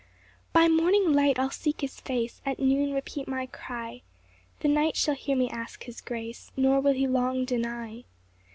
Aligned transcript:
PAUSE. 0.51 0.63
7 0.63 0.75
By 0.77 0.81
morning 0.81 1.13
light 1.13 1.37
I'll 1.37 1.51
seek 1.51 1.81
his 1.81 1.99
face, 1.99 2.41
At 2.43 2.57
noon 2.57 2.91
repeat 2.91 3.27
my 3.27 3.45
cry, 3.45 4.01
The 4.61 4.67
night 4.67 4.95
shall 4.97 5.13
hear 5.13 5.35
me 5.35 5.47
ask 5.51 5.83
his 5.83 6.01
grace, 6.01 6.51
Nor 6.57 6.79
will 6.79 6.93
he 6.93 7.05
long 7.05 7.45
deny. 7.45 8.05